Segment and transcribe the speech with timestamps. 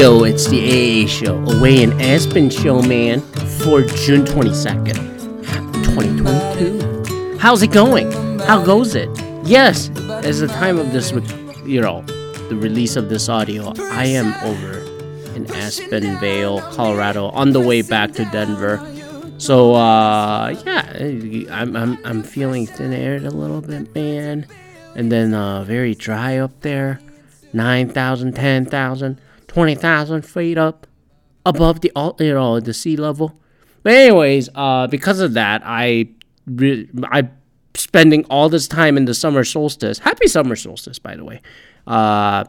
[0.00, 3.20] Yo, it's the AA show, away in Aspen show, man,
[3.60, 4.94] for June 22nd,
[5.84, 7.36] 2022.
[7.36, 8.10] How's it going?
[8.40, 9.10] How goes it?
[9.44, 9.90] Yes,
[10.24, 11.12] as the time of this,
[11.66, 12.00] you know,
[12.48, 14.78] the release of this audio, I am over
[15.36, 18.78] in Aspen Vail, Colorado, on the way back to Denver.
[19.36, 20.96] So, uh, yeah,
[21.50, 24.46] I'm, I'm, I'm feeling thin aired a little bit, man.
[24.94, 27.00] And then, uh, very dry up there.
[27.52, 29.20] 9,000, 10,000.
[29.50, 30.86] 20,000 feet up
[31.44, 31.90] above the
[32.20, 33.36] you know the sea level.
[33.82, 36.10] But anyways, uh, because of that, I
[36.46, 37.28] re- I
[37.74, 39.98] spending all this time in the summer solstice.
[39.98, 41.42] Happy summer solstice, by the way.
[41.84, 42.44] Uh,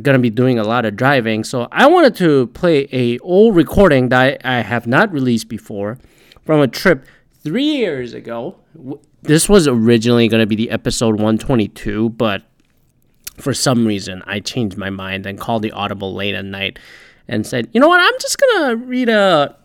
[0.00, 4.08] gonna be doing a lot of driving, so I wanted to play a old recording
[4.08, 5.98] that I have not released before
[6.46, 7.04] from a trip
[7.42, 8.56] three years ago.
[9.20, 12.44] This was originally gonna be the episode 122, but
[13.42, 16.78] for some reason, I changed my mind and called the Audible late at night
[17.28, 19.56] and said, you know what, I'm just gonna read a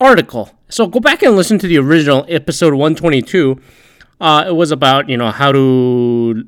[0.00, 0.50] article.
[0.68, 3.60] So go back and listen to the original episode 122.
[4.20, 6.44] Uh, it was about you know how to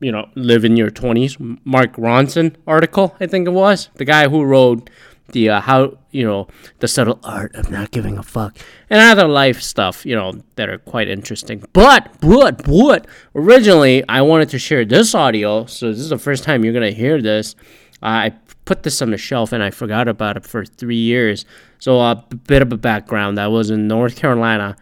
[0.00, 1.60] you know live in your 20s.
[1.64, 4.90] Mark Manson article, I think it was the guy who wrote
[5.32, 6.46] the uh, how you know
[6.78, 8.56] the subtle art of not giving a fuck
[8.88, 11.64] and other life stuff you know that are quite interesting.
[11.72, 16.44] But but but originally i wanted to share this audio so this is the first
[16.44, 17.54] time you're gonna hear this.
[18.02, 21.44] I put this on the shelf and i forgot about it for three years.
[21.78, 23.40] So a bit of a background.
[23.40, 24.76] I was in north carolina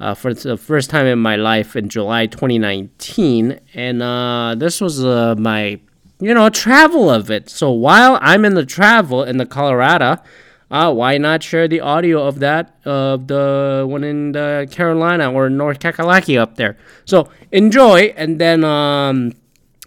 [0.00, 5.04] uh, for the first time in my life in july 2019 and uh, this was
[5.04, 5.80] uh, my
[6.20, 7.48] you know, travel of it.
[7.50, 10.22] So while I'm in the travel in the Colorado,
[10.70, 15.48] uh, why not share the audio of that of the one in the Carolina or
[15.48, 16.76] North Kakalaki up there?
[17.04, 19.32] So enjoy, and then um,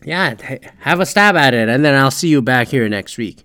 [0.05, 0.35] yeah,
[0.79, 3.43] have a stab at it, and then I'll see you back here next week.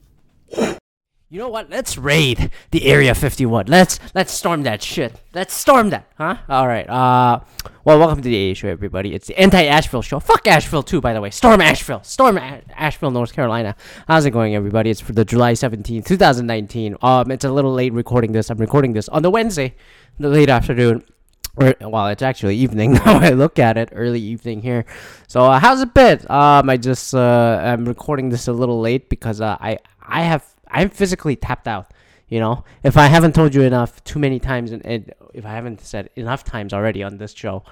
[1.35, 1.69] You know what?
[1.69, 3.67] Let's raid the Area 51.
[3.67, 5.21] Let's let's storm that shit.
[5.35, 6.37] Let's storm that, huh?
[6.49, 6.89] All right.
[6.89, 7.41] Uh,
[7.85, 9.17] well, welcome to the AA show, everybody.
[9.17, 10.21] It's the anti-Asheville show.
[10.21, 11.31] Fuck Asheville too, by the way.
[11.31, 12.05] Storm Asheville.
[12.05, 13.75] Storm a- Asheville, North Carolina.
[14.07, 14.91] How's it going, everybody?
[14.91, 16.99] It's for the July 17th, 2019.
[17.03, 18.49] Um, it's a little late recording this.
[18.49, 19.75] I'm recording this on the Wednesday,
[20.21, 21.03] the late afternoon.
[21.57, 23.19] Or, well, it's actually evening now.
[23.19, 24.85] I look at it, early evening here.
[25.27, 26.21] So, uh, how's it been?
[26.31, 30.54] Um, I just uh, I'm recording this a little late because uh, I I have
[30.71, 31.93] I'm physically tapped out.
[32.29, 35.81] You know, if I haven't told you enough, too many times, and, if I haven't
[35.81, 37.65] said enough times already on this show,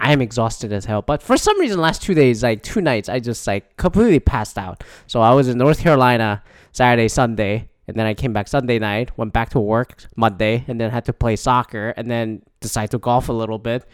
[0.00, 1.02] I am exhausted as hell.
[1.02, 4.56] But for some reason, last two days, like two nights, I just like completely passed
[4.56, 4.84] out.
[5.06, 6.42] So I was in North Carolina
[6.72, 10.80] Saturday, Sunday, and then I came back Sunday night, went back to work Monday, and
[10.80, 13.86] then had to play soccer, and then decided to golf a little bit,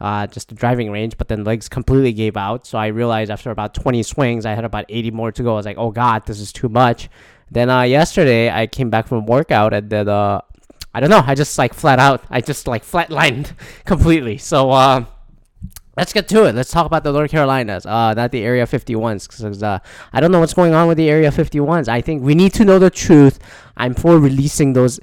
[0.00, 1.18] uh, just a driving range.
[1.18, 2.66] But then legs completely gave out.
[2.66, 5.52] So I realized after about 20 swings, I had about 80 more to go.
[5.52, 7.10] I was like, oh god, this is too much.
[7.50, 10.40] Then uh, yesterday I came back from workout and then uh,
[10.94, 11.22] I don't know.
[11.24, 12.24] I just like flat out.
[12.30, 13.52] I just like flatlined
[13.84, 14.38] completely.
[14.38, 15.04] So uh,
[15.96, 16.54] let's get to it.
[16.54, 19.78] Let's talk about the North Carolinas, uh, not the Area 51s, because uh,
[20.12, 21.88] I don't know what's going on with the Area 51s.
[21.88, 23.38] I think we need to know the truth.
[23.76, 25.00] I'm for releasing those.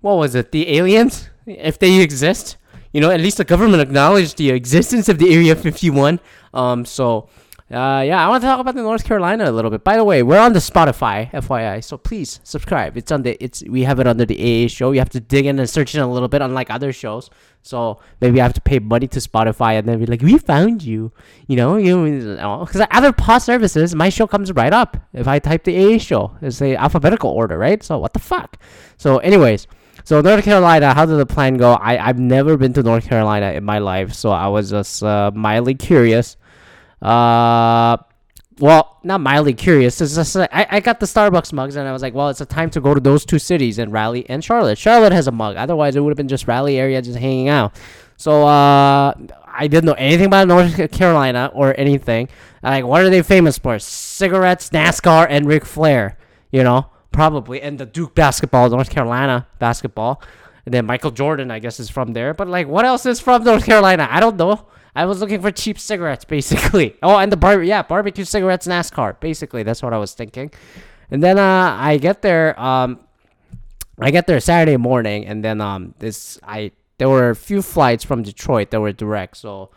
[0.00, 0.52] What was it?
[0.52, 2.56] The aliens, if they exist.
[2.92, 6.18] You know, at least the government acknowledged the existence of the Area 51.
[6.52, 7.28] Um, so
[7.70, 9.84] uh, yeah, I want to talk about the North Carolina a little bit.
[9.84, 11.84] By the way, we're on the Spotify, FYI.
[11.84, 12.96] So please subscribe.
[12.96, 14.90] It's on the it's we have it under the AA show.
[14.90, 17.30] You have to dig in and search in a little bit, unlike other shows.
[17.62, 20.82] So maybe I have to pay money to Spotify and then be like, we found
[20.82, 21.12] you.
[21.46, 25.62] You know, you because other pod services, my show comes right up if I type
[25.62, 26.32] the AA show.
[26.42, 27.80] It's a alphabetical order, right?
[27.84, 28.56] So what the fuck?
[28.96, 29.68] So, anyways.
[30.02, 31.74] So North Carolina, how did the plan go?
[31.74, 35.30] I I've never been to North Carolina in my life, so I was just uh,
[35.34, 36.36] mildly curious.
[37.02, 37.96] Uh,
[38.58, 39.98] well, not mildly curious.
[39.98, 42.68] Just, I, I got the Starbucks mugs and I was like, well, it's a time
[42.70, 44.76] to go to those two cities and Raleigh and Charlotte.
[44.76, 45.56] Charlotte has a mug.
[45.56, 47.74] Otherwise, it would have been just Raleigh area just hanging out.
[48.18, 49.14] So uh,
[49.46, 52.28] I didn't know anything about North Carolina or anything.
[52.62, 53.78] Like, what are they famous for?
[53.78, 56.18] Cigarettes, NASCAR, and Ric Flair.
[56.50, 57.62] You know, probably.
[57.62, 60.22] And the Duke basketball, North Carolina basketball.
[60.66, 62.34] And then Michael Jordan, I guess, is from there.
[62.34, 64.08] But like, what else is from North Carolina?
[64.10, 64.66] I don't know.
[64.94, 66.96] I was looking for cheap cigarettes, basically.
[67.02, 69.18] Oh, and the bar, yeah, barbecue cigarettes, NASCAR.
[69.20, 70.50] Basically, that's what I was thinking.
[71.10, 72.58] And then uh, I get there.
[72.60, 73.00] Um,
[74.00, 78.04] I get there Saturday morning, and then um, this I there were a few flights
[78.04, 79.36] from Detroit that were direct.
[79.36, 79.70] So,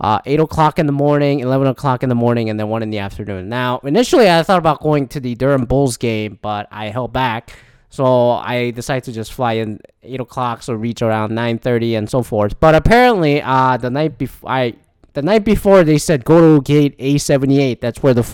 [0.00, 2.90] uh, eight o'clock in the morning, eleven o'clock in the morning, and then one in
[2.90, 3.48] the afternoon.
[3.48, 7.52] Now, initially, I thought about going to the Durham Bulls game, but I held back
[7.88, 12.08] so I decided to just fly in eight o'clock, so reach around nine thirty and
[12.08, 12.58] so forth.
[12.60, 14.74] But apparently, uh, the night before I,
[15.12, 17.80] the night before they said go to gate A seventy eight.
[17.80, 18.26] That's where the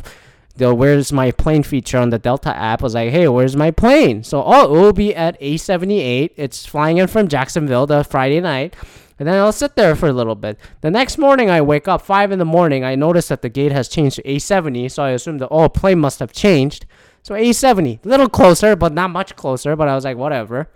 [0.57, 2.83] the where's my plane feature on the Delta app.
[2.83, 4.23] I was like, hey, where's my plane?
[4.23, 6.33] So oh, it will be at A78.
[6.37, 8.75] It's flying in from Jacksonville the Friday night.
[9.19, 10.59] And then I'll sit there for a little bit.
[10.81, 12.83] The next morning, I wake up five in the morning.
[12.83, 16.01] I notice that the gate has changed to A70, so I assume the oh plane
[16.01, 16.87] must have changed.
[17.23, 19.77] So A70, a little closer, but not much closer.
[19.77, 20.69] But I was like, whatever.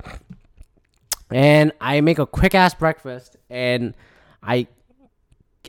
[1.31, 3.95] And I make a quick ass breakfast, and
[4.43, 4.69] I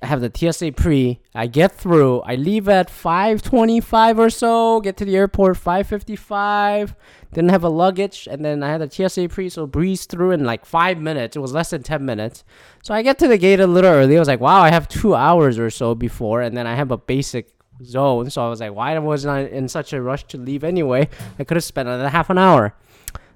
[0.03, 1.19] have the TSA pre.
[1.33, 2.21] I get through.
[2.21, 4.79] I leave at 5:25 or so.
[4.81, 6.93] Get to the airport 5:55.
[7.33, 10.43] Didn't have a luggage, and then I had the TSA pre, so breeze through in
[10.43, 11.35] like five minutes.
[11.35, 12.43] It was less than 10 minutes.
[12.83, 14.15] So I get to the gate a little early.
[14.15, 16.91] I was like, wow, I have two hours or so before, and then I have
[16.91, 18.29] a basic zone.
[18.29, 21.09] So I was like, why was I in such a rush to leave anyway?
[21.39, 22.73] I could have spent another half an hour.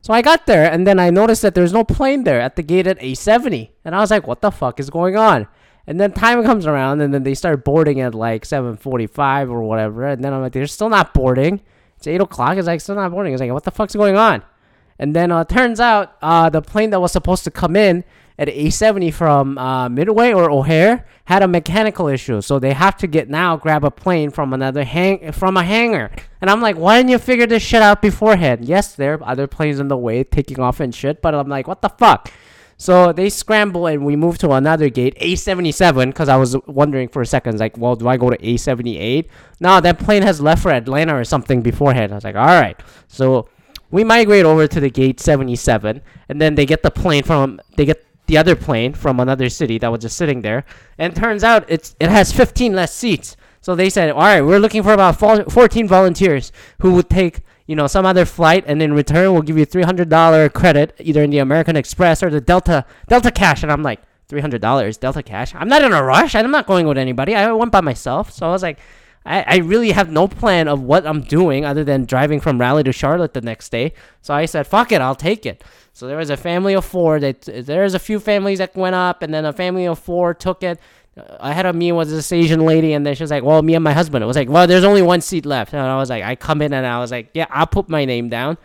[0.01, 2.63] So I got there, and then I noticed that there's no plane there at the
[2.63, 5.47] gate at A70, and I was like, what the fuck is going on?
[5.85, 10.07] And then time comes around, and then they start boarding at like 7:45 or whatever.
[10.07, 11.61] And then I'm like, they're still not boarding.
[11.97, 12.57] It's eight o'clock.
[12.57, 13.33] It's like still not boarding.
[13.33, 14.43] It's like, what the fuck's going on?
[14.97, 18.03] And then uh, turns out uh, the plane that was supposed to come in
[18.41, 23.05] at A70 from uh, Midway or O'Hare had a mechanical issue, so they have to
[23.05, 26.09] get now grab a plane from another hang from a hangar.
[26.41, 28.65] And I'm like, why didn't you figure this shit out beforehand?
[28.65, 31.67] Yes, there are other planes in the way taking off and shit, but I'm like,
[31.67, 32.31] what the fuck?
[32.77, 37.21] So they scramble and we move to another gate, A77, because I was wondering for
[37.21, 39.29] a second, like, well, do I go to A78?
[39.59, 42.11] No, that plane has left for Atlanta or something beforehand.
[42.11, 42.81] I was like, all right.
[43.07, 43.49] So
[43.91, 47.85] we migrate over to the gate 77, and then they get the plane from, they
[47.85, 50.63] get the other plane from another city that was just sitting there.
[50.97, 53.35] And turns out it's it has 15 less seats.
[53.59, 57.75] So they said, all right, we're looking for about 14 volunteers who would take you
[57.75, 61.23] know, some other flight, and in return we'll give you three hundred dollar credit either
[61.23, 63.63] in the American Express or the Delta Delta Cash.
[63.63, 65.53] And I'm like, three hundred dollars Delta Cash.
[65.55, 66.35] I'm not in a rush.
[66.35, 67.33] And I'm not going with anybody.
[67.33, 68.79] I went by myself, so I was like.
[69.25, 72.83] I, I really have no plan of what I'm doing other than driving from Raleigh
[72.83, 73.93] to Charlotte the next day.
[74.21, 75.63] So I said, fuck it, I'll take it.
[75.93, 77.19] So there was a family of four.
[77.19, 80.63] That there's a few families that went up, and then a family of four took
[80.63, 80.79] it.
[81.17, 83.61] Uh, I had a meeting with this Asian lady, and then she was like, "Well,
[83.61, 85.97] me and my husband." It was like, "Well, there's only one seat left," and I
[85.97, 88.57] was like, "I come in and I was like, yeah, I'll put my name down."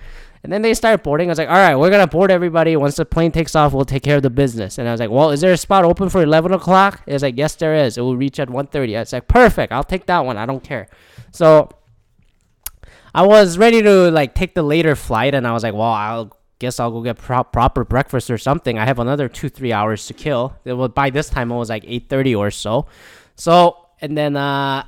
[0.46, 1.28] And then they started boarding.
[1.28, 2.76] I was like, "All right, we're gonna board everybody.
[2.76, 5.10] Once the plane takes off, we'll take care of the business." And I was like,
[5.10, 7.98] "Well, is there a spot open for 11 o'clock?" It was like, "Yes, there is.
[7.98, 9.72] It will reach at 1:30." I was like, "Perfect.
[9.72, 10.36] I'll take that one.
[10.36, 10.86] I don't care."
[11.32, 11.68] So
[13.12, 16.30] I was ready to like take the later flight, and I was like, "Well, I'll
[16.60, 18.78] guess I'll go get pro- proper breakfast or something.
[18.78, 20.54] I have another two three hours to kill.
[20.64, 22.86] It was, by this time it was like eight thirty or so.
[23.34, 24.84] So and then uh,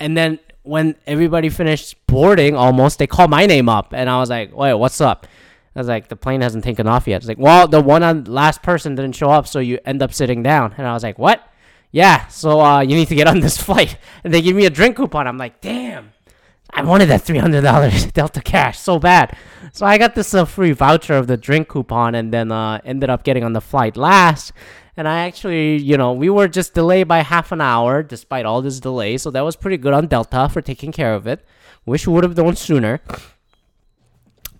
[0.00, 4.30] and then when everybody finished boarding, almost they called my name up, and I was
[4.30, 5.26] like, wait, what's up?
[5.74, 7.16] I was like, the plane hasn't taken off yet.
[7.18, 10.12] It's like, well, the one on last person didn't show up, so you end up
[10.12, 10.74] sitting down.
[10.76, 11.46] And I was like, what?
[11.92, 13.96] Yeah, so uh, you need to get on this flight.
[14.24, 15.26] And they give me a drink coupon.
[15.26, 16.12] I'm like, damn.
[16.72, 19.36] I wanted that three hundred dollars Delta cash so bad,
[19.72, 23.10] so I got this uh, free voucher of the drink coupon, and then uh, ended
[23.10, 24.52] up getting on the flight last.
[25.00, 28.60] And I actually, you know, we were just delayed by half an hour despite all
[28.60, 31.42] this delay, so that was pretty good on Delta for taking care of it.
[31.86, 33.00] Wish we would have done sooner.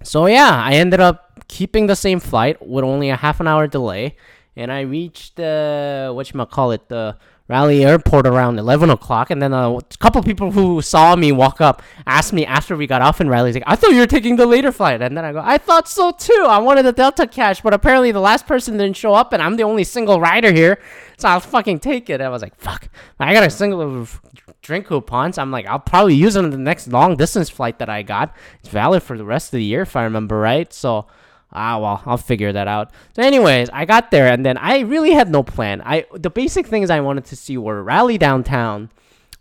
[0.03, 3.67] So yeah, I ended up keeping the same flight with only a half an hour
[3.67, 4.17] delay,
[4.57, 7.19] and I reached the you call it the
[7.51, 11.83] Raleigh Airport around 11 o'clock, and then a couple people who saw me walk up
[12.07, 14.47] asked me after we got off in Raleigh, like, I thought you were taking the
[14.47, 15.03] later flight.
[15.03, 16.47] And then I go, I thought so too.
[16.49, 19.57] I wanted the Delta cash, but apparently the last person didn't show up, and I'm
[19.57, 20.79] the only single rider here,
[21.19, 22.21] so I'll fucking take it.
[22.21, 22.89] I was like, fuck.
[23.19, 24.07] I got a single
[24.63, 25.37] drink coupons.
[25.37, 28.33] I'm like, I'll probably use them in the next long distance flight that I got.
[28.61, 30.73] It's valid for the rest of the year, if I remember right.
[30.73, 31.07] So,
[31.53, 32.91] ah well i'll figure that out.
[33.15, 35.83] So anyways i got there and then i really had no plan.
[35.85, 38.91] I the basic things i wanted to see were Raleigh downtown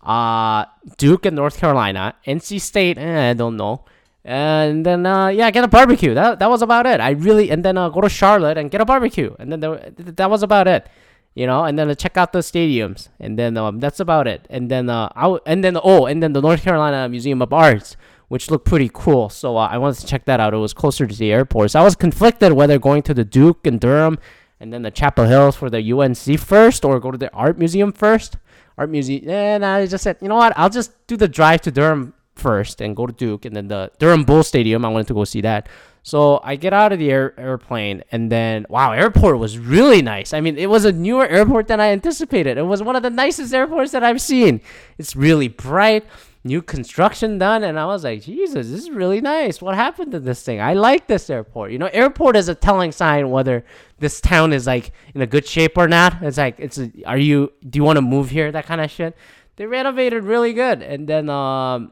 [0.02, 0.66] uh
[0.98, 3.86] duke in north carolina nc state eh, i don't know.
[4.24, 6.14] And then uh yeah get a barbecue.
[6.14, 7.00] That, that was about it.
[7.00, 9.36] I really and then uh, go to charlotte and get a barbecue.
[9.40, 10.88] And then there, that was about it
[11.36, 11.64] you know?
[11.64, 13.08] And then uh, check out the stadiums.
[13.20, 14.46] And then um, that's about it.
[14.50, 17.54] And then uh I w- and then oh and then the north carolina museum of
[17.54, 17.96] arts
[18.30, 19.28] which looked pretty cool.
[19.30, 20.54] So uh, I wanted to check that out.
[20.54, 21.72] It was closer to the airport.
[21.72, 24.18] So I was conflicted whether going to the Duke and Durham
[24.60, 27.92] and then the Chapel Hills for the UNC first or go to the art museum
[27.92, 28.38] first.
[28.78, 29.30] Art museum.
[29.30, 30.54] And I just said, you know what?
[30.56, 33.92] I'll just do the drive to Durham first and go to Duke and then the
[34.00, 34.86] Durham Bull Stadium.
[34.86, 35.68] I wanted to go see that.
[36.04, 40.34] So I get out of the air, airplane and then wow, airport was really nice.
[40.34, 42.58] I mean, it was a newer airport than I anticipated.
[42.58, 44.62] It was one of the nicest airports that I've seen.
[44.98, 46.06] It's really bright
[46.44, 50.20] new construction done and i was like jesus this is really nice what happened to
[50.20, 53.64] this thing i like this airport you know airport is a telling sign whether
[53.98, 57.18] this town is like in a good shape or not it's like it's a, are
[57.18, 59.18] you do you want to move here that kind of shit
[59.58, 61.92] they renovated really good and then um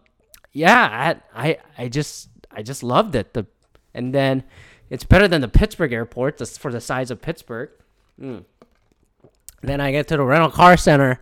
[0.58, 3.34] yeah, I, I I just I just loved it.
[3.34, 3.46] The
[3.94, 4.44] and then
[4.90, 7.70] it's better than the Pittsburgh airport just for the size of Pittsburgh.
[8.20, 8.44] Mm.
[9.62, 11.22] Then I get to the rental car center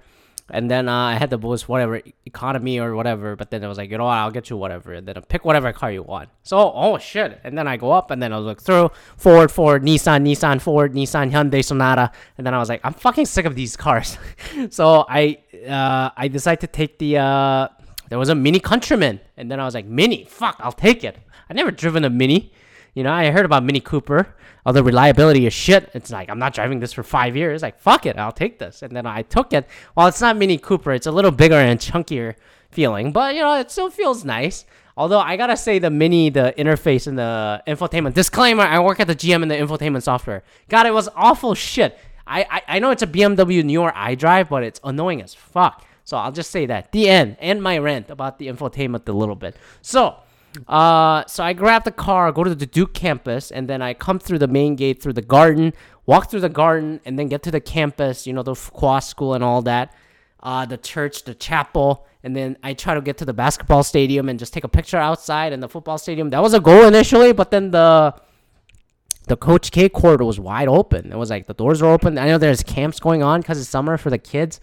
[0.51, 3.35] and then uh, I had the boost whatever economy or whatever.
[3.35, 4.93] But then it was like, you know what, I'll get you whatever.
[4.93, 6.29] And then I pick whatever car you want.
[6.43, 7.39] So oh shit.
[7.43, 10.93] And then I go up and then I look through Ford, Ford, Nissan, Nissan, Ford,
[10.93, 12.11] Nissan, Hyundai, Sonata.
[12.37, 14.17] And then I was like, I'm fucking sick of these cars.
[14.69, 17.67] so I uh, I decided to take the uh,
[18.09, 21.17] there was a Mini Countryman, and then I was like, Mini, fuck, I'll take it.
[21.49, 22.53] I never driven a Mini.
[22.95, 24.35] You know, I heard about Mini Cooper.
[24.65, 27.61] Although reliability is shit, it's like I'm not driving this for five years.
[27.61, 28.81] Like fuck it, I'll take this.
[28.81, 29.67] And then I took it.
[29.95, 30.91] Well, it's not Mini Cooper.
[30.91, 32.35] It's a little bigger and chunkier
[32.71, 34.65] feeling, but you know, it still feels nice.
[34.97, 38.13] Although I gotta say the Mini, the interface and the infotainment.
[38.15, 40.43] Disclaimer: I work at the GM in the infotainment software.
[40.69, 41.99] God, it was awful shit.
[42.25, 45.85] I, I, I know it's a BMW newer iDrive, but it's annoying as fuck.
[46.05, 46.91] So I'll just say that.
[46.91, 47.37] The end.
[47.39, 49.55] And my rant about the infotainment a little bit.
[49.81, 50.17] So
[50.67, 54.19] uh, so I grab the car, go to the Duke campus, and then I come
[54.19, 55.73] through the main gate, through the garden,
[56.05, 59.33] walk through the garden, and then get to the campus, you know, the Fuqua school
[59.33, 59.93] and all that,
[60.41, 64.29] uh, the church, the chapel, and then I try to get to the basketball stadium
[64.29, 66.31] and just take a picture outside and the football stadium.
[66.31, 68.15] That was a goal initially, but then the
[69.27, 71.11] the Coach K court was wide open.
[71.11, 72.17] It was like the doors were open.
[72.17, 74.59] I know there's camps going on because it's summer for the kids.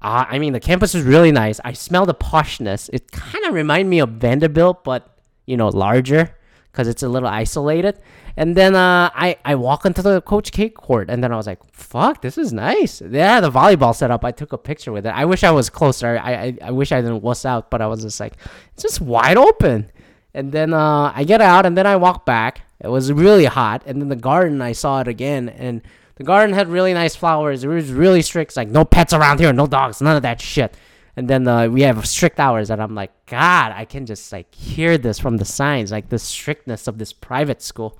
[0.00, 1.60] Uh, I mean, the campus is really nice.
[1.64, 2.88] I smell the poshness.
[2.92, 6.34] It kind of reminded me of Vanderbilt, but you know, larger
[6.70, 7.98] because it's a little isolated.
[8.36, 11.48] And then uh, I I walk into the Coach K court, and then I was
[11.48, 14.24] like, "Fuck, this is nice." Yeah, the volleyball setup.
[14.24, 15.10] I took a picture with it.
[15.10, 16.20] I wish I was closer.
[16.22, 18.34] I I, I wish I didn't wuss out, but I was just like,
[18.74, 19.90] it's just wide open.
[20.34, 22.60] And then uh, I get out, and then I walk back.
[22.80, 24.62] It was really hot, and then the garden.
[24.62, 25.82] I saw it again, and
[26.18, 27.62] the garden had really nice flowers.
[27.62, 28.56] It was really strict.
[28.56, 30.76] Like no pets around here, no dogs, none of that shit.
[31.16, 34.52] And then uh, we have strict hours, and I'm like, God, I can just like
[34.54, 37.98] hear this from the signs, like the strictness of this private school.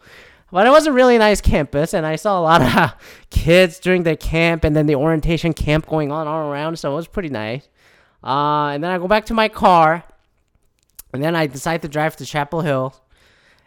[0.50, 2.94] But it was a really nice campus, and I saw a lot of
[3.30, 6.78] kids during the camp, and then the orientation camp going on all around.
[6.78, 7.68] So it was pretty nice.
[8.22, 10.02] Uh, and then I go back to my car,
[11.12, 12.94] and then I decide to drive to Chapel Hill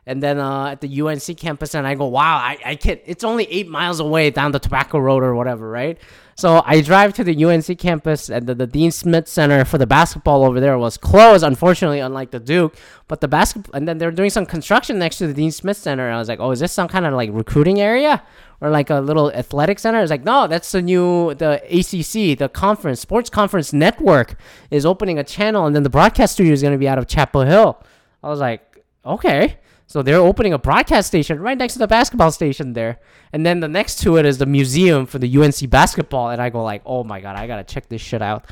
[0.05, 2.99] and then uh, at the UNC campus, and I go, wow, I, I can't.
[3.05, 5.97] It's only eight miles away down the Tobacco Road or whatever, right?
[6.35, 9.85] So I drive to the UNC campus, and the, the Dean Smith Center for the
[9.85, 12.75] basketball over there was closed, unfortunately, unlike the Duke.
[13.07, 16.07] But the basketball, and then they're doing some construction next to the Dean Smith Center.
[16.07, 18.23] And I was like, oh, is this some kind of like recruiting area?
[18.59, 20.01] Or like a little athletic center?
[20.01, 24.35] It's like, no, that's the new, the ACC, the conference, Sports Conference Network
[24.71, 27.07] is opening a channel, and then the broadcast studio is going to be out of
[27.07, 27.83] Chapel Hill.
[28.23, 29.57] I was like, okay.
[29.91, 33.01] So they're opening a broadcast station right next to the basketball station there.
[33.33, 36.29] And then the next to it is the museum for the UNC basketball.
[36.29, 38.45] And I go like, oh my God, I got to check this shit out.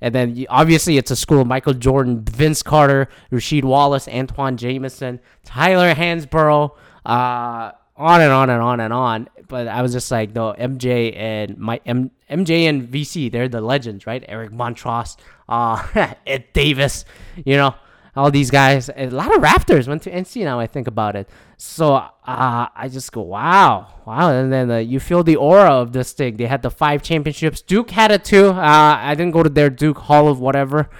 [0.00, 5.18] And then obviously it's a school of Michael Jordan, Vince Carter, Rasheed Wallace, Antoine Jamison,
[5.42, 6.70] Tyler Hansbrough,
[7.04, 9.28] uh, on and on and on and on.
[9.48, 13.60] But I was just like, no, MJ and my M- MJ and VC, they're the
[13.60, 14.24] legends, right?
[14.28, 15.16] Eric Montross,
[15.48, 15.84] uh,
[16.24, 17.04] Ed Davis,
[17.44, 17.74] you know
[18.16, 18.90] all these guys.
[18.96, 20.60] A lot of Raptors went to NC now.
[20.60, 21.28] I think about it.
[21.56, 24.30] So uh, I just go, wow, wow.
[24.30, 26.36] And then uh, you feel the aura of this thing.
[26.36, 27.60] They had the five championships.
[27.62, 28.48] Duke had it too.
[28.48, 30.90] Uh, I didn't go to their Duke Hall of whatever,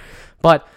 [0.41, 0.67] but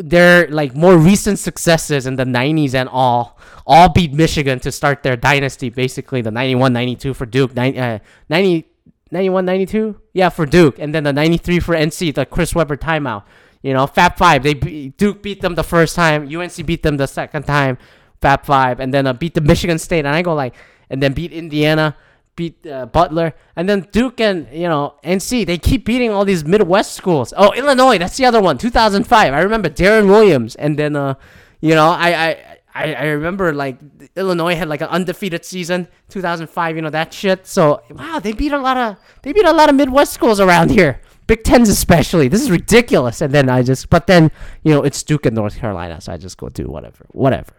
[0.00, 5.02] their like more recent successes in the 90s and all all beat Michigan to start
[5.02, 5.70] their dynasty.
[5.70, 8.66] Basically, the 91, 92 for Duke, 90, uh, 90
[9.10, 13.24] 91, 92, yeah, for Duke, and then the 93 for NC, the Chris Webber timeout.
[13.62, 14.42] You know, Fab Five.
[14.42, 16.28] They beat, Duke beat them the first time.
[16.34, 17.78] UNC beat them the second time.
[18.20, 20.04] Fab Five, and then uh, beat the Michigan State.
[20.04, 20.54] And I go like,
[20.90, 21.96] and then beat Indiana,
[22.36, 25.46] beat uh, Butler, and then Duke and you know NC.
[25.46, 27.32] They keep beating all these Midwest schools.
[27.36, 27.98] Oh, Illinois.
[27.98, 28.58] That's the other one.
[28.58, 29.34] 2005.
[29.34, 31.14] I remember Deron Williams, and then uh,
[31.60, 32.44] you know, I I.
[32.74, 33.80] I, I remember like
[34.14, 36.76] Illinois had like an undefeated season, 2005.
[36.76, 37.44] You know that shit.
[37.44, 40.70] So wow, they beat a lot of they beat a lot of Midwest schools around
[40.70, 41.00] here.
[41.28, 42.26] Big Tens especially.
[42.26, 43.20] This is ridiculous.
[43.20, 44.32] And then I just, but then
[44.64, 47.52] you know it's Duke and North Carolina, so I just go do whatever, whatever.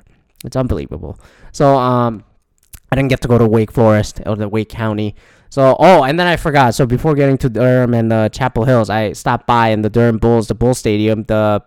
[0.44, 1.18] It's unbelievable.
[1.54, 2.26] So um,
[2.92, 5.16] I didn't get to go to Wake Forest or the Wake County.
[5.50, 6.76] So oh, and then I forgot.
[6.76, 10.18] So before getting to Durham and the Chapel Hills, I stopped by in the Durham
[10.18, 11.64] Bulls, the Bull Stadium, the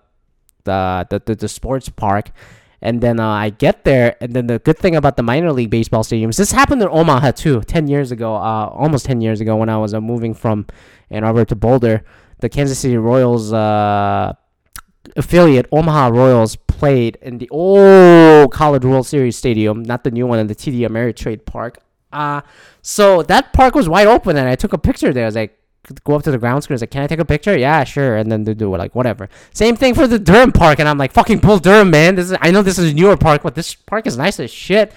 [0.65, 2.33] the the, the, the sports park.
[2.83, 5.71] And then uh, I get there, and then the good thing about the minor league
[5.71, 9.55] baseball stadiums, this happened in Omaha too, ten years ago, uh, almost ten years ago
[9.55, 10.67] when I was uh, moving from
[11.09, 12.05] Ann Arbor to Boulder.
[12.41, 14.33] The Kansas City Royals uh,
[15.15, 20.41] affiliate, Omaha Royals, played in the old College World Series stadium, not the new one
[20.41, 21.79] in the TD Ameritrade Park.
[22.13, 22.41] Uh,
[22.83, 25.25] so that park was wide open, and I took a picture there.
[25.25, 25.57] I was like,
[26.05, 26.75] go up to the ground screen.
[26.75, 27.57] It's like, can I take a picture?
[27.57, 28.17] Yeah, sure.
[28.17, 29.29] And then they do it like whatever.
[29.53, 32.15] Same thing for the Durham Park, and I'm like, fucking Bull Durham, man.
[32.15, 34.51] This is I know this is a Newer Park, but this park is nice as
[34.51, 34.93] shit.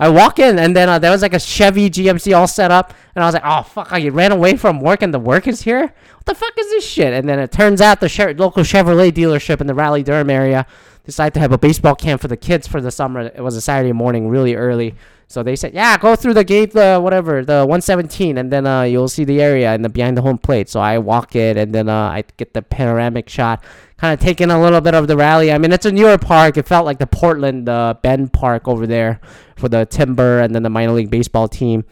[0.00, 2.92] I walk in and then uh, there was like a Chevy GMC all set up,
[3.14, 3.92] and I was like, oh fuck!
[3.92, 5.82] I ran away from work and the work is here.
[5.82, 7.12] What the fuck is this shit?
[7.12, 10.66] And then it turns out the local Chevrolet dealership in the Raleigh Durham area
[11.04, 13.20] decided to have a baseball camp for the kids for the summer.
[13.20, 14.94] It was a Saturday morning, really early.
[15.32, 18.82] So they said, yeah, go through the gate, the whatever, the 117, and then uh,
[18.82, 20.68] you'll see the area and the behind the home plate.
[20.68, 23.64] So I walk it, and then uh, I get the panoramic shot,
[23.96, 25.50] kind of taking a little bit of the Raleigh.
[25.50, 26.58] I mean, it's a newer park.
[26.58, 29.22] It felt like the Portland uh, Bend Park over there
[29.56, 31.86] for the Timber and then the minor league baseball team.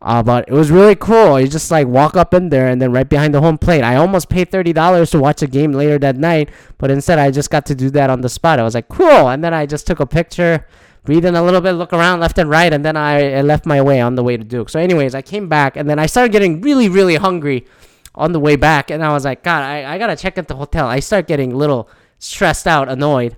[0.00, 1.40] Uh, but it was really cool.
[1.40, 3.82] You just like walk up in there and then right behind the home plate.
[3.82, 7.32] I almost paid thirty dollars to watch a game later that night, but instead I
[7.32, 8.60] just got to do that on the spot.
[8.60, 10.64] I was like, cool, and then I just took a picture
[11.04, 13.66] breathe in a little bit, look around left and right, and then I, I left
[13.66, 14.68] my way on the way to Duke.
[14.70, 17.66] So, anyways, I came back, and then I started getting really, really hungry
[18.14, 20.56] on the way back, and I was like, God, I, I gotta check at the
[20.56, 20.86] hotel.
[20.86, 23.36] I start getting a little stressed out, annoyed.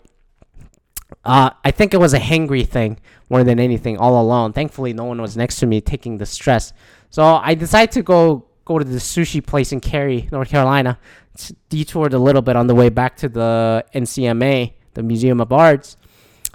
[1.24, 4.52] Uh, I think it was a hangry thing more than anything all alone.
[4.52, 6.72] Thankfully, no one was next to me taking the stress.
[7.10, 10.98] So I decided to go go to the sushi place in Cary, North Carolina.
[11.68, 15.96] Detoured a little bit on the way back to the NCMA, the Museum of Arts,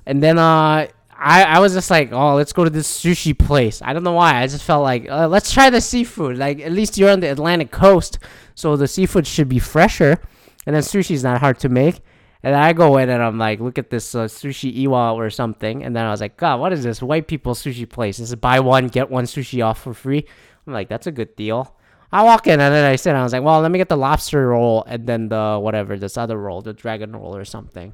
[0.06, 0.88] and then uh,
[1.24, 3.82] I, I was just like, oh, let's go to this sushi place.
[3.84, 4.42] I don't know why.
[4.42, 6.38] I just felt like, uh, let's try the seafood.
[6.38, 8.18] Like, at least you're on the Atlantic coast,
[8.56, 10.20] so the seafood should be fresher.
[10.66, 12.02] And then sushi's not hard to make.
[12.44, 15.84] And I go in and I'm like, look at this uh, sushi iwa or something.
[15.84, 18.18] And then I was like, God, what is this white people sushi place?
[18.18, 20.26] This is buy one get one sushi off for free.
[20.66, 21.76] I'm like, that's a good deal.
[22.14, 23.16] I walk in and then I sit.
[23.16, 26.18] I was like, well, let me get the lobster roll and then the whatever this
[26.18, 27.94] other roll, the dragon roll or something.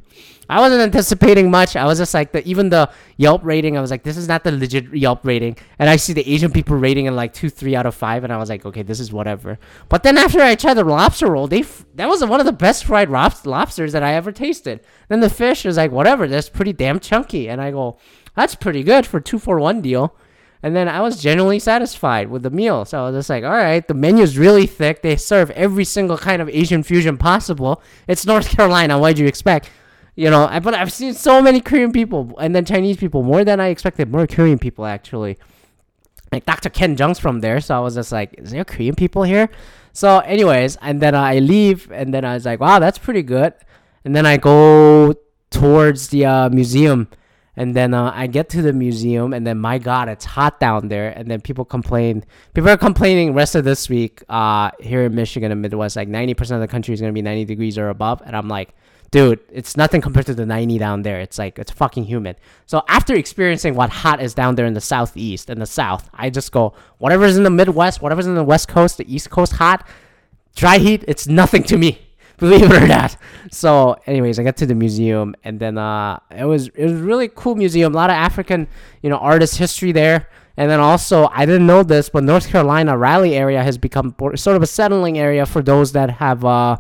[0.50, 1.76] I wasn't anticipating much.
[1.76, 3.78] I was just like the even the Yelp rating.
[3.78, 5.58] I was like, this is not the legit Yelp rating.
[5.78, 8.34] And I see the Asian people rating in like two, three out of five, and
[8.34, 9.60] I was like, okay, this is whatever.
[9.88, 12.52] But then after I tried the lobster roll, they f- that was one of the
[12.52, 14.80] best fried lobsters that I ever tasted.
[15.10, 17.98] Then the fish is like whatever, that's pretty damn chunky, and I go,
[18.36, 20.16] that's pretty good for two for one deal.
[20.68, 22.84] And then I was genuinely satisfied with the meal.
[22.84, 25.02] So I was just like, all right, the menu's really thick.
[25.02, 27.82] They serve every single kind of Asian fusion possible.
[28.06, 29.00] It's North Carolina.
[29.00, 29.70] What'd you expect?
[30.16, 33.62] You know, but I've seen so many Korean people and then Chinese people, more than
[33.62, 34.12] I expected.
[34.12, 35.38] More Korean people, actually.
[36.34, 36.68] Like Dr.
[36.68, 37.62] Ken Jeong's from there.
[37.62, 39.48] So I was just like, is there Korean people here?
[39.94, 43.54] So, anyways, and then I leave and then I was like, wow, that's pretty good.
[44.04, 45.14] And then I go
[45.50, 47.08] towards the uh, museum
[47.58, 50.90] and then uh, I get to the museum, and then my God, it's hot down
[50.90, 51.10] there.
[51.10, 52.24] And then people complain.
[52.54, 56.52] People are complaining rest of this week uh, here in Michigan and Midwest, like 90%
[56.52, 58.22] of the country is going to be 90 degrees or above.
[58.24, 58.76] And I'm like,
[59.10, 61.20] dude, it's nothing compared to the 90 down there.
[61.20, 62.36] It's like, it's fucking humid.
[62.68, 66.30] So after experiencing what hot is down there in the southeast and the south, I
[66.30, 69.88] just go, whatever's in the Midwest, whatever's in the West Coast, the East Coast hot,
[70.56, 72.07] dry heat, it's nothing to me
[72.40, 73.18] believe it or not.
[73.52, 77.30] So, anyways, I got to the museum, and then uh, it was it was really
[77.30, 77.94] cool museum.
[77.94, 78.68] A lot of African,
[79.02, 80.30] you know, artist history there.
[80.60, 84.56] And then also, I didn't know this, but North Carolina Raleigh area has become sort
[84.56, 86.78] of a settling area for those that have uh,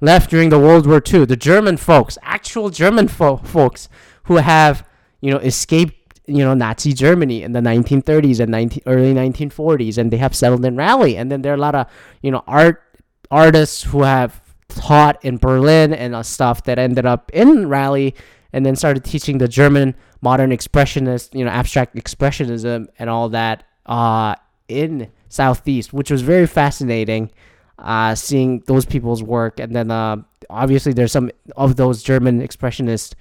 [0.00, 1.24] left during the World War II.
[1.26, 3.88] The German folks, actual German fo- folks
[4.24, 4.84] who have,
[5.20, 5.94] you know, escaped
[6.26, 10.64] you know Nazi Germany in the 1930s and 19, early 1940s, and they have settled
[10.64, 11.16] in Raleigh.
[11.16, 11.86] And then there are a lot of
[12.22, 12.82] you know art
[13.30, 14.41] artists who have
[14.76, 18.14] taught in Berlin and uh, stuff that ended up in Raleigh
[18.52, 23.64] and then started teaching the German modern expressionist, you know, abstract expressionism and all that
[23.86, 24.34] uh,
[24.68, 27.30] in Southeast, which was very fascinating
[27.78, 29.58] uh, seeing those people's work.
[29.58, 30.16] And then uh,
[30.50, 33.14] obviously there's some of those German expressionist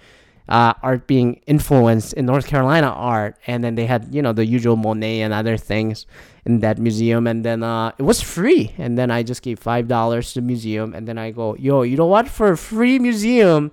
[0.51, 3.37] uh, art being influenced in North Carolina art.
[3.47, 6.05] And then they had, you know, the usual Monet and other things
[6.45, 8.73] in that museum and then uh, it was free.
[8.77, 11.83] And then i just gave five dollars to the museum and then i go yo
[11.83, 12.27] you know what?
[12.27, 13.71] For a free museum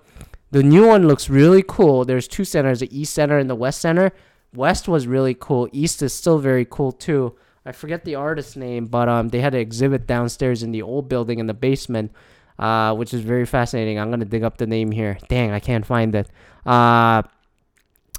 [0.51, 2.05] the new one looks really cool.
[2.05, 4.13] There's two centers the east center and the west center.
[4.55, 5.69] West was really cool.
[5.73, 7.37] East is still very cool too.
[7.67, 11.09] I forget the artist's name but um, they had an exhibit downstairs in the old
[11.09, 12.13] building in the basement
[12.59, 13.99] uh, which is very fascinating.
[13.99, 15.19] I'm gonna dig up the name here.
[15.29, 16.29] Dang i can't find it
[16.69, 17.23] uh,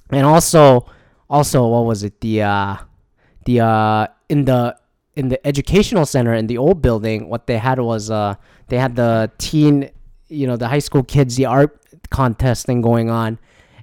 [0.10, 0.88] and also
[1.30, 2.20] also what was it?
[2.20, 2.78] The uh,
[3.46, 4.76] the uh, in the
[5.16, 8.36] in the educational center in the old building, what they had was uh
[8.68, 9.92] they had the teen,
[10.28, 13.38] you know, the high school kids the art contest thing going on,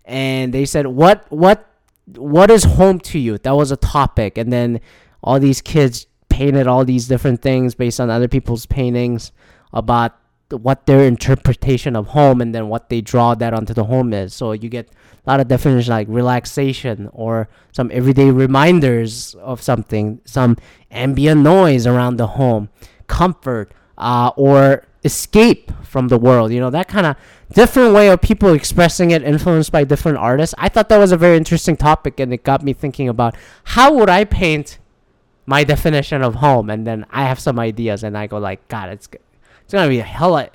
[0.04, 1.70] and they said what what
[2.16, 3.38] what is home to you?
[3.38, 4.80] That was a topic, and then
[5.22, 9.30] all these kids painted all these different things based on other people's paintings
[9.72, 10.18] about
[10.50, 14.32] what their interpretation of home and then what they draw that onto the home is.
[14.34, 14.88] So you get
[15.26, 20.56] a lot of definitions like relaxation or some everyday reminders of something, some
[20.90, 22.68] ambient noise around the home,
[23.08, 26.52] comfort uh, or escape from the world.
[26.52, 27.16] You know, that kind of
[27.52, 30.54] different way of people expressing it, influenced by different artists.
[30.58, 33.94] I thought that was a very interesting topic, and it got me thinking about how
[33.94, 34.78] would I paint
[35.46, 38.90] my definition of home, and then I have some ideas, and I go like, God,
[38.90, 39.08] it's
[39.66, 40.48] it's gonna be a hella.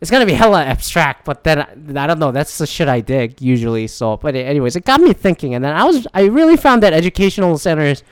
[0.00, 2.30] It's gonna be hella abstract, but then I don't know.
[2.30, 3.88] That's the shit I dig usually.
[3.88, 6.92] So, but anyways, it got me thinking, and then I was I really found that
[6.92, 8.04] educational centers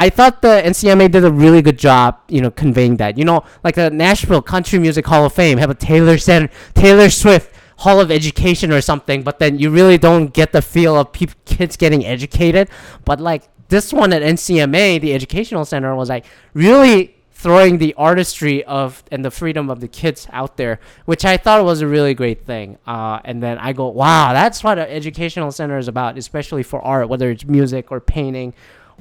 [0.00, 3.18] I thought the NCMA did a really good job, you know, conveying that.
[3.18, 7.10] You know, like the Nashville Country Music Hall of Fame have a Taylor Center, Taylor
[7.10, 11.12] Swift Hall of Education or something, but then you really don't get the feel of
[11.12, 12.70] pe- kids getting educated.
[13.04, 18.64] But like this one at NCMA, the Educational Center was like really throwing the artistry
[18.64, 22.12] of and the freedom of the kids out there, which I thought was a really
[22.12, 22.78] great thing.
[22.84, 26.82] Uh, and then I go, wow, that's what an educational center is about, especially for
[26.82, 28.54] art, whether it's music or painting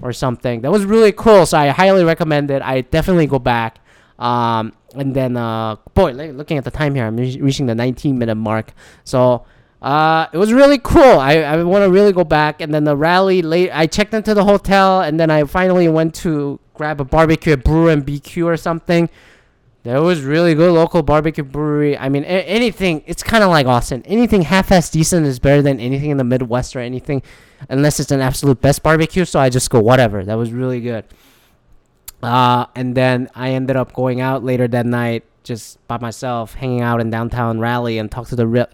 [0.03, 0.61] or something.
[0.61, 1.47] That was really cool.
[1.47, 2.61] So I highly recommend it.
[2.61, 3.79] I definitely go back.
[4.19, 8.19] Um, and then, uh, boy, looking at the time here, I'm re- reaching the 19
[8.19, 8.71] minute mark.
[9.03, 9.47] So
[9.81, 11.01] uh, it was really cool.
[11.01, 12.61] I, I want to really go back.
[12.61, 16.13] And then the Raleigh late, I checked into the hotel, and then I finally went
[16.15, 19.09] to grab a barbecue at Brew and BQ or something.
[19.83, 21.97] There was really good local barbecue brewery.
[21.97, 23.03] I mean, a- anything.
[23.05, 24.03] It's kind of like Austin.
[24.05, 27.21] Anything half-ass decent is better than anything in the Midwest or anything,
[27.69, 29.23] unless it's an absolute best barbecue.
[29.23, 30.25] So I just go whatever.
[30.25, 31.05] That was really good.
[32.21, 36.81] Uh, and then I ended up going out later that night, just by myself, hanging
[36.81, 38.65] out in downtown Raleigh, and talk to the ri-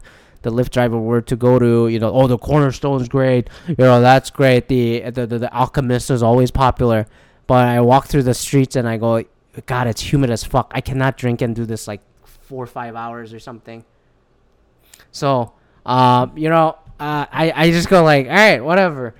[0.41, 1.89] the Lyft driver where to go to.
[1.89, 3.49] You know, oh, the Cornerstone's great.
[3.67, 4.67] You know, that's great.
[4.67, 7.05] The the the, the Alchemist is always popular.
[7.47, 9.23] But I walk through the streets and I go,
[9.65, 10.71] God, it's humid as fuck.
[10.73, 13.83] I cannot drink and do this like four or five hours or something.
[15.11, 15.53] So,
[15.85, 19.15] uh, you know, uh, I, I just go like, all right, whatever.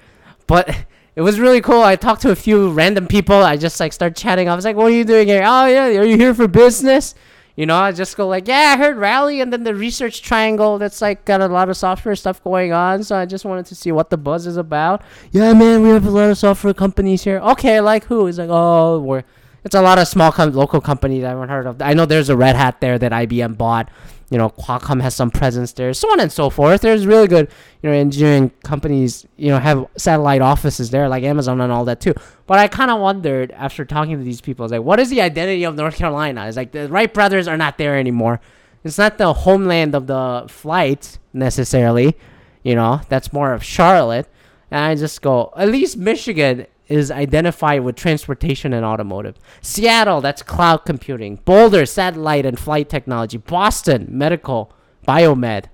[0.48, 0.70] But
[1.16, 1.82] it was really cool.
[1.82, 3.36] I talked to a few random people.
[3.36, 4.50] I just like start chatting.
[4.50, 5.44] I was like, what are you doing here?
[5.46, 7.16] Oh, yeah, are you here for business?
[7.56, 10.80] You know, I just go like, yeah, I heard Raleigh and then the Research Triangle.
[10.80, 13.04] That's like got a lot of software stuff going on.
[13.04, 15.04] So I just wanted to see what the buzz is about.
[15.32, 17.38] Yeah, man, we have a lot of software companies here.
[17.40, 18.26] Okay, like who?
[18.26, 19.24] He's like, oh, we're
[19.64, 21.82] it's a lot of small com- local companies I haven't heard of.
[21.82, 23.90] I know there's a Red Hat there that IBM bought.
[24.30, 26.82] You know, Qualcomm has some presence there, so on and so forth.
[26.82, 27.50] There's really good,
[27.84, 29.28] you know, engineering companies.
[29.38, 32.16] You know, have satellite offices there, like Amazon and all that too.
[32.48, 35.64] But I kind of wondered after talking to these people, like, what is the identity
[35.66, 36.48] of North Carolina?
[36.48, 38.42] It's like the Wright brothers are not there anymore.
[38.84, 42.18] It's not the homeland of the flight necessarily.
[42.64, 44.28] You know, that's more of Charlotte.
[44.72, 49.36] And I just go, at least Michigan is identified with transportation and automotive.
[49.62, 51.38] Seattle, that's cloud computing.
[51.46, 53.38] Boulder, satellite and flight technology.
[53.38, 54.74] Boston, medical,
[55.08, 55.66] biomed.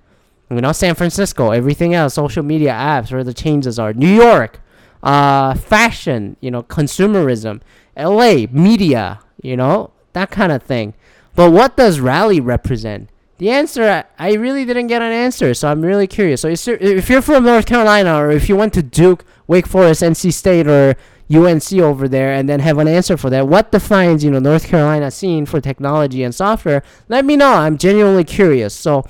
[0.49, 3.93] You know, San Francisco, everything else, social media apps, where the changes are.
[3.93, 4.61] New York,
[5.03, 7.61] uh, fashion, you know, consumerism.
[7.95, 10.93] LA, media, you know, that kind of thing.
[11.35, 13.09] But what does Raleigh represent?
[13.37, 16.41] The answer, I really didn't get an answer, so I'm really curious.
[16.41, 20.31] So if you're from North Carolina or if you went to Duke, Wake Forest, NC
[20.31, 20.95] State, or
[21.33, 24.67] UNC over there, and then have an answer for that, what defines you know North
[24.67, 26.83] Carolina scene for technology and software?
[27.07, 27.53] Let me know.
[27.53, 28.75] I'm genuinely curious.
[28.75, 29.05] So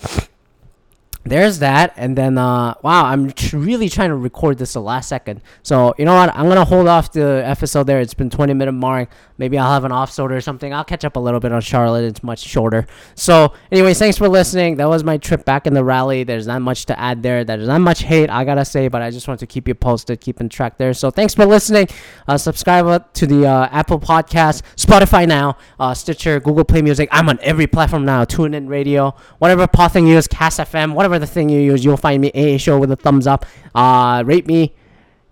[1.29, 5.09] there's that and then uh wow i'm tr- really trying to record this the last
[5.09, 5.41] second.
[5.63, 6.33] So you know what?
[6.35, 7.99] I'm gonna hold off the episode there.
[7.99, 9.09] It's been 20 minute mark.
[9.37, 10.73] Maybe i'll have an off or something.
[10.73, 12.03] I'll catch up a little bit on charlotte.
[12.05, 12.87] It's much shorter.
[13.15, 14.77] So anyways thanks for listening.
[14.77, 16.23] That was my trip back in the Raleigh.
[16.23, 17.43] There's not much to add there.
[17.43, 20.19] There's not much hate i gotta say but i just want to keep you posted
[20.21, 20.93] keep in track there.
[20.93, 21.87] So thanks for listening.
[22.27, 27.09] Uh, subscribe to the uh, apple podcast spotify now uh, stitcher google play music.
[27.11, 28.25] I'm on every platform now.
[28.25, 31.97] Tune in radio whatever pathing you use cast fm whatever the thing you use, you'll
[31.97, 33.45] find me AA show with a thumbs up.
[33.75, 34.73] Uh, rate me,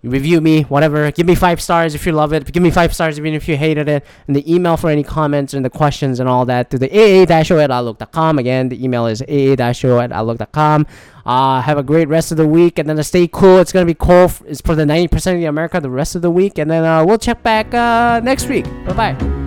[0.02, 1.10] review me, whatever.
[1.10, 2.50] Give me five stars if you love it.
[2.52, 4.04] Give me five stars even if you hated it.
[4.26, 7.58] And the email for any comments and the questions and all that to the aa-show
[7.58, 8.38] at outlook.com.
[8.38, 10.86] Again, the email is aa-show at outlook.com.
[11.26, 13.58] Uh, have a great rest of the week and then stay cool.
[13.58, 14.32] It's to be cold.
[14.46, 16.58] It's for the 90% of the America the rest of the week.
[16.58, 18.64] And then uh, we'll check back uh, next week.
[18.86, 19.37] Bye-bye.